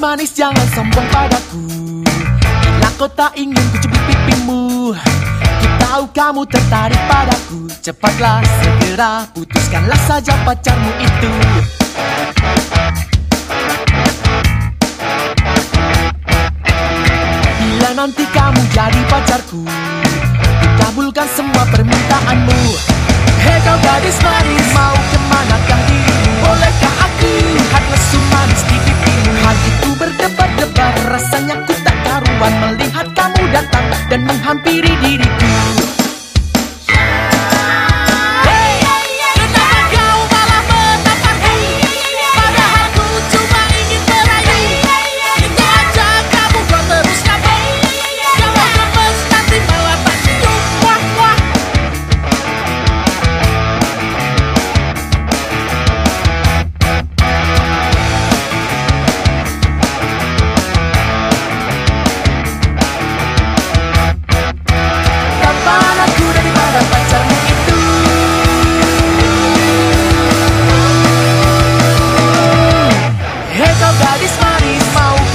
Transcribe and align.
manis 0.00 0.32
jangan 0.32 0.64
sombong 0.72 1.04
padaku. 1.12 1.60
Bila 2.40 2.88
kau 2.96 3.04
tak 3.12 3.36
ingin 3.36 3.60
ku 3.68 3.76
cubit 3.84 4.02
pipimu. 4.08 4.96
Ku 5.60 5.66
tahu 5.76 6.04
kamu 6.16 6.42
tertarik 6.48 7.02
padaku. 7.04 7.68
Cepatlah 7.84 8.40
segera 8.64 9.28
putuskanlah 9.36 10.00
saja 10.08 10.32
pacarmu 10.48 10.90
itu. 11.04 11.32
Bila 17.60 17.90
nanti 17.92 18.24
kamu 18.24 18.60
jadi 18.72 19.00
pacarku 19.04 19.68
Ku 20.64 21.24
semua 21.36 21.64
permintaanmu. 21.68 22.60
Hei 23.40 23.56
kau 23.64 23.76
gadis 23.84 24.16
manis 24.20 24.68
Mau 24.72 24.96
ke 24.96 25.18
mana 25.28 25.56
kah 25.68 25.79
hampir 34.50 34.89
that 74.00 74.18
mais 74.20 74.36
money, 74.40 74.78
mouth. 74.94 75.29